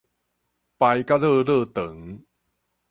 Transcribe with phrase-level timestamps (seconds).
[0.03, 0.03] 排甲
[1.19, 2.23] 躼躼長